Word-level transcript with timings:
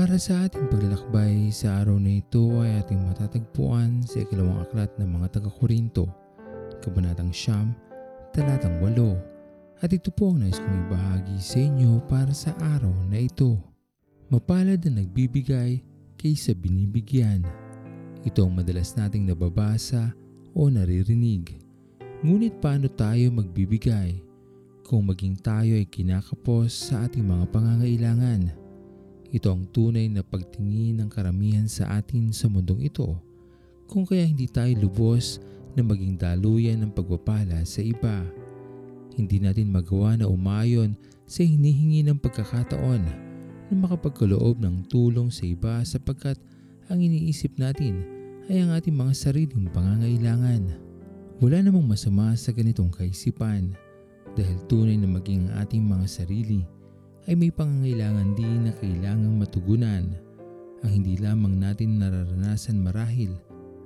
Para 0.00 0.16
sa 0.16 0.48
ating 0.48 0.64
paglalakbay 0.72 1.52
sa 1.52 1.84
araw 1.84 2.00
na 2.00 2.24
ito 2.24 2.40
ay 2.64 2.80
ating 2.80 3.04
matatagpuan 3.04 4.00
sa 4.00 4.24
ikalawang 4.24 4.64
aklat 4.64 4.88
ng 4.96 5.04
mga 5.04 5.36
taga-Korinto, 5.36 6.08
Kabanatang 6.80 7.28
Siyam, 7.36 7.76
Talatang 8.32 8.80
8. 8.80 8.96
At 9.84 9.92
ito 9.92 10.08
po 10.08 10.32
ang 10.32 10.40
nais 10.40 10.56
kong 10.56 10.88
ibahagi 10.88 11.36
sa 11.36 11.60
inyo 11.60 12.00
para 12.08 12.32
sa 12.32 12.56
araw 12.72 12.96
na 13.12 13.20
ito. 13.20 13.60
Mapalad 14.32 14.80
na 14.88 15.04
nagbibigay 15.04 15.84
kaysa 16.16 16.56
binibigyan. 16.56 17.44
Ito 18.24 18.48
ang 18.48 18.56
madalas 18.56 18.96
nating 18.96 19.28
nababasa 19.28 20.16
o 20.56 20.72
naririnig. 20.72 21.60
Ngunit 22.24 22.56
paano 22.56 22.88
tayo 22.88 23.28
magbibigay 23.36 24.16
kung 24.80 25.12
maging 25.12 25.36
tayo 25.44 25.76
ay 25.76 25.84
kinakapos 25.84 26.88
sa 26.88 27.04
ating 27.04 27.28
mga 27.28 27.52
pangangailangan? 27.52 28.59
Ito 29.30 29.54
ang 29.54 29.70
tunay 29.70 30.10
na 30.10 30.26
pagtingin 30.26 30.98
ng 30.98 31.08
karamihan 31.10 31.70
sa 31.70 31.86
atin 32.02 32.34
sa 32.34 32.50
mundong 32.50 32.82
ito 32.82 33.14
kung 33.86 34.02
kaya 34.02 34.26
hindi 34.26 34.50
tayo 34.50 34.74
lubos 34.78 35.38
na 35.78 35.86
maging 35.86 36.18
daluyan 36.18 36.82
ng 36.82 36.90
pagpapala 36.90 37.62
sa 37.62 37.78
iba. 37.78 38.26
Hindi 39.14 39.38
natin 39.38 39.70
magawa 39.70 40.18
na 40.18 40.26
umayon 40.26 40.98
sa 41.30 41.46
hinihingi 41.46 42.02
ng 42.06 42.18
pagkakataon 42.18 43.02
na 43.70 43.74
makapagkaloob 43.74 44.58
ng 44.58 44.90
tulong 44.90 45.30
sa 45.30 45.46
iba 45.46 45.78
sapagkat 45.86 46.34
ang 46.90 46.98
iniisip 46.98 47.54
natin 47.54 48.02
ay 48.50 48.66
ang 48.66 48.74
ating 48.74 48.98
mga 48.98 49.14
sariling 49.14 49.70
pangangailangan. 49.70 50.74
Wala 51.38 51.62
namang 51.62 51.86
masama 51.86 52.34
sa 52.34 52.50
ganitong 52.50 52.90
kaisipan 52.90 53.78
dahil 54.34 54.58
tunay 54.66 54.98
na 54.98 55.06
maging 55.06 55.46
ang 55.46 55.62
ating 55.62 55.86
mga 55.86 56.06
sarili 56.10 56.66
ay 57.28 57.36
may 57.36 57.52
pangangailangan 57.52 58.32
din 58.32 58.68
na 58.68 58.72
kailangang 58.80 59.36
matugunan. 59.36 60.04
Ang 60.80 60.90
hindi 60.90 61.20
lamang 61.20 61.60
natin 61.60 62.00
nararanasan 62.00 62.80
marahil 62.80 63.36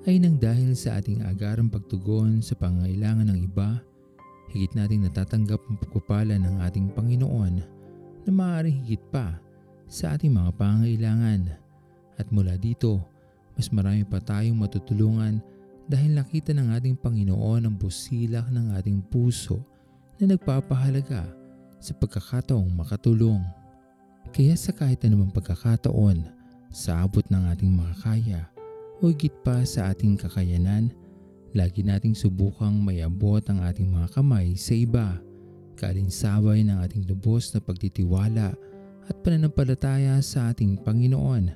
ay 0.07 0.21
nang 0.21 0.39
dahil 0.39 0.77
sa 0.77 1.01
ating 1.01 1.25
agarang 1.27 1.67
pagtugon 1.67 2.39
sa 2.45 2.55
pangangailangan 2.55 3.33
ng 3.33 3.39
iba, 3.41 3.81
higit 4.53 4.71
nating 4.77 5.03
natatanggap 5.03 5.59
ang 5.67 5.77
pagpapala 5.81 6.37
ng 6.39 6.63
ating 6.63 6.93
Panginoon 6.95 7.55
na 8.23 8.31
maaaring 8.31 8.85
higit 8.85 9.03
pa 9.11 9.35
sa 9.91 10.15
ating 10.15 10.31
mga 10.31 10.55
pangangailangan. 10.55 11.51
At 12.15 12.31
mula 12.31 12.55
dito, 12.55 13.03
mas 13.59 13.73
marami 13.75 14.07
pa 14.07 14.23
tayong 14.23 14.55
matutulungan 14.55 15.43
dahil 15.91 16.15
nakita 16.15 16.55
ng 16.55 16.71
ating 16.79 16.97
Panginoon 17.01 17.67
ang 17.67 17.75
busilak 17.75 18.47
ng 18.55 18.79
ating 18.79 19.03
puso 19.11 19.59
na 20.23 20.31
nagpapahalaga 20.31 21.44
sa 21.85 21.93
pagkakataong 21.93 22.73
makatulong. 22.73 23.45
Kaya 24.33 24.57
sa 24.57 24.73
kahit 24.73 25.05
anumang 25.05 25.29
pagkakataon, 25.29 26.25
sa 26.73 27.05
abot 27.05 27.23
ng 27.29 27.45
ating 27.53 27.71
makakaya 27.71 28.49
o 29.05 29.13
higit 29.13 29.31
pa 29.45 29.61
sa 29.69 29.93
ating 29.93 30.17
kakayanan, 30.17 30.89
lagi 31.53 31.85
nating 31.85 32.17
subukang 32.17 32.81
mayabot 32.81 33.45
ang 33.47 33.61
ating 33.63 33.93
mga 33.93 34.17
kamay 34.17 34.57
sa 34.57 34.73
iba, 34.73 35.21
kalinsaway 35.77 36.65
ng 36.65 36.81
ating 36.83 37.05
lubos 37.05 37.53
na 37.53 37.61
pagtitiwala 37.61 38.57
at 39.05 39.15
pananampalataya 39.21 40.19
sa 40.25 40.51
ating 40.51 40.81
Panginoon 40.81 41.53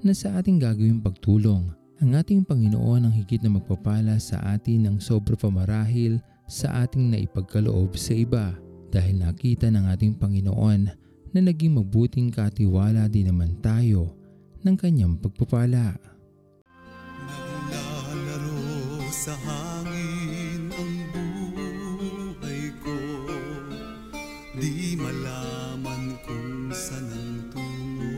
na 0.00 0.12
sa 0.16 0.40
ating 0.40 0.56
gagawing 0.56 1.04
pagtulong, 1.04 1.68
ang 2.00 2.10
ating 2.16 2.48
Panginoon 2.48 3.06
ang 3.06 3.14
higit 3.14 3.44
na 3.44 3.52
magpapala 3.52 4.16
sa 4.16 4.40
atin 4.56 4.88
ng 4.88 4.96
sobra 4.98 5.36
pamarahil 5.36 6.18
sa 6.48 6.82
ating 6.82 7.12
naipagkaloob 7.12 7.94
sa 7.94 8.16
iba 8.16 8.56
dahil 8.90 9.22
nakita 9.22 9.68
ng 9.70 9.90
ating 9.92 10.16
Panginoon 10.16 10.80
na 11.34 11.40
naging 11.44 11.76
mabuting 11.76 12.32
katiwala 12.32 13.10
din 13.12 13.28
naman 13.28 13.58
tayo 13.60 14.16
ng 14.64 14.76
kanyang 14.78 15.14
pagpapala. 15.20 15.94
Naglalaro 17.68 19.04
sa 19.12 19.34
hangin 19.36 20.72
ang 20.72 20.94
buhay 21.12 22.72
ko. 22.80 22.98
Di 24.56 24.96
malaman 24.96 26.16
kung 26.24 26.72
saan 26.72 27.06
ang 27.12 27.52
tungo. 27.52 28.16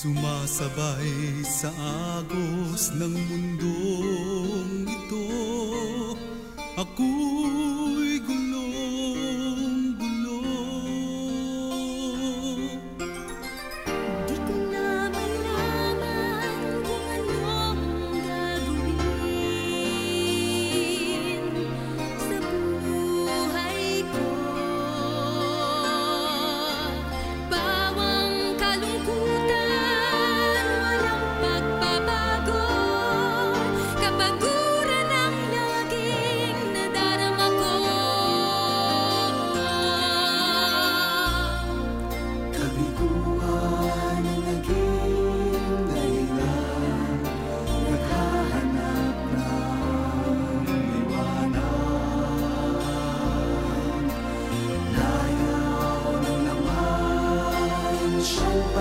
Sumasabay 0.00 1.44
sa 1.44 1.68
agos 2.18 2.90
ng 2.96 3.14
mundong 3.14 4.88
ito 4.88 5.24
Ako'y 6.80 7.69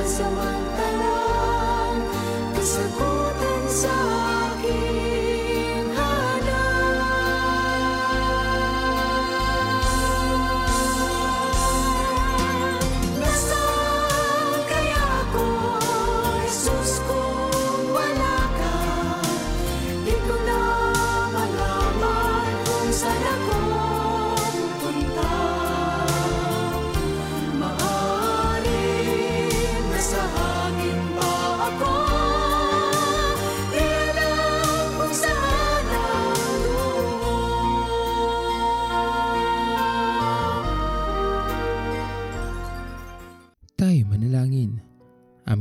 someone 0.10 0.59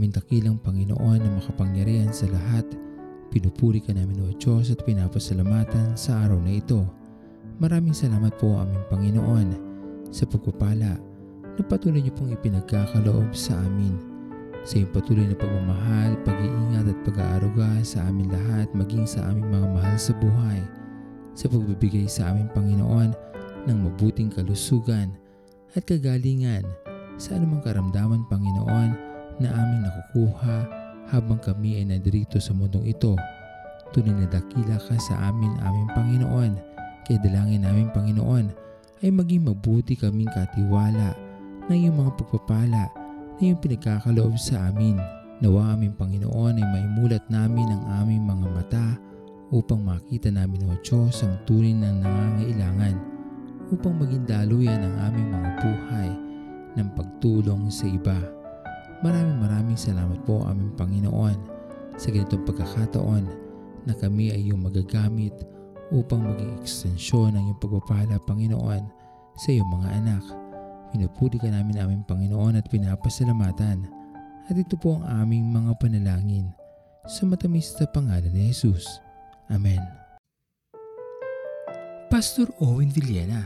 Aming 0.08 0.24
dakilang 0.24 0.56
Panginoon 0.64 1.20
na 1.20 1.36
makapangyarihan 1.36 2.08
sa 2.16 2.24
lahat, 2.32 2.64
pinupuri 3.28 3.76
ka 3.76 3.92
namin 3.92 4.24
o 4.24 4.32
Diyos 4.32 4.72
at 4.72 4.80
pinapasalamatan 4.88 6.00
sa 6.00 6.24
araw 6.24 6.40
na 6.40 6.56
ito. 6.56 6.80
Maraming 7.60 7.92
salamat 7.92 8.32
po 8.40 8.56
aming 8.56 8.88
Panginoon 8.88 9.48
sa 10.08 10.24
pagpapala 10.24 10.96
na 11.44 11.60
patuloy 11.60 12.00
niyo 12.00 12.16
pong 12.16 12.32
ipinagkakaloob 12.32 13.36
sa 13.36 13.52
amin. 13.60 14.00
Sa 14.64 14.80
iyong 14.80 14.96
patuloy 14.96 15.28
na 15.28 15.36
pagmamahal, 15.36 16.16
pag-iingat 16.24 16.88
at 16.88 16.98
pag-aaruga 17.04 17.68
sa 17.84 18.08
amin 18.08 18.32
lahat 18.32 18.72
maging 18.72 19.04
sa 19.04 19.28
aming 19.28 19.52
mga 19.52 19.68
mahal 19.76 19.96
sa 20.00 20.16
buhay. 20.16 20.64
Sa 21.36 21.52
pagbibigay 21.52 22.08
sa 22.08 22.32
aming 22.32 22.48
Panginoon 22.56 23.12
ng 23.68 23.78
mabuting 23.84 24.32
kalusugan 24.32 25.12
at 25.76 25.84
kagalingan 25.84 26.64
sa 27.20 27.36
anumang 27.36 27.60
karamdaman 27.60 28.24
Panginoon 28.32 29.07
na 29.38 29.54
aming 29.54 29.86
nakukuha 29.86 30.56
habang 31.08 31.40
kami 31.40 31.80
ay 31.80 31.84
nadirito 31.88 32.36
sa 32.38 32.52
mundong 32.52 32.84
ito. 32.84 33.16
Tunay 33.90 34.12
na 34.12 34.26
dakila 34.28 34.76
ka 34.76 34.94
sa 35.00 35.32
amin 35.32 35.56
aming 35.64 35.88
Panginoon. 35.96 36.52
Kaya 37.08 37.18
dalangin 37.24 37.64
namin 37.64 37.88
Panginoon 37.90 38.46
ay 39.00 39.10
maging 39.14 39.48
mabuti 39.48 39.96
kaming 39.96 40.28
katiwala 40.28 41.16
ng 41.70 41.76
iyong 41.76 41.96
mga 41.96 42.12
pagpapala 42.20 42.84
na 43.38 43.40
iyong 43.40 43.60
pinagkakaloob 43.62 44.36
sa 44.36 44.68
amin. 44.68 45.00
Nawa 45.40 45.78
aming 45.78 45.96
Panginoon 45.96 46.60
ay 46.60 46.66
maimulat 46.66 47.24
namin 47.32 47.70
ang 47.72 47.84
aming 48.04 48.26
mga 48.26 48.46
mata 48.52 48.86
upang 49.48 49.80
makita 49.80 50.28
namin 50.28 50.68
o 50.68 50.76
Diyos 50.84 51.24
ang 51.24 51.40
tunay 51.48 51.72
na 51.72 51.94
nangangailangan 51.94 52.96
upang 53.72 53.96
maging 53.96 54.24
daluyan 54.28 54.80
ang 54.80 54.96
aming 55.12 55.28
mga 55.32 55.50
buhay 55.64 56.10
ng 56.76 56.88
pagtulong 56.92 57.72
sa 57.72 57.88
iba. 57.88 58.37
Maraming 58.98 59.38
maraming 59.38 59.78
salamat 59.78 60.18
po 60.26 60.42
aming 60.50 60.74
Panginoon 60.74 61.38
sa 61.94 62.10
ganitong 62.10 62.42
pagkakataon 62.42 63.24
na 63.86 63.94
kami 63.94 64.34
ay 64.34 64.50
iyong 64.50 64.58
magagamit 64.58 65.34
upang 65.94 66.26
maging 66.26 66.58
ekstensyon 66.58 67.38
ng 67.38 67.42
iyong 67.46 67.60
pagpapala 67.62 68.18
Panginoon 68.26 68.82
sa 69.38 69.48
iyong 69.54 69.70
mga 69.70 69.88
anak. 70.02 70.24
Pinupuri 70.90 71.38
ka 71.38 71.46
namin 71.46 71.78
aming 71.78 72.02
Panginoon 72.10 72.58
at 72.58 72.66
pinapasalamatan. 72.66 73.86
At 74.48 74.56
ito 74.56 74.74
po 74.80 74.98
ang 74.98 75.28
aming 75.28 75.46
mga 75.46 75.78
panalangin 75.78 76.50
sa 77.06 77.22
matamis 77.28 77.70
na 77.78 77.86
pangalan 77.86 78.32
ni 78.34 78.50
Jesus. 78.50 78.98
Amen. 79.46 79.80
Pastor 82.08 82.48
Owen 82.64 82.88
Villena, 82.88 83.44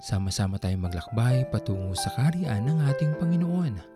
sama-sama 0.00 0.56
tayong 0.56 0.86
maglakbay 0.86 1.44
patungo 1.50 1.92
sa 1.98 2.14
kariyan 2.14 2.64
ng 2.64 2.78
ating 2.86 3.18
Panginoon. 3.18 3.95